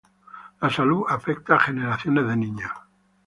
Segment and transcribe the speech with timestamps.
[0.61, 2.71] La salud afecta a generaciones de niños.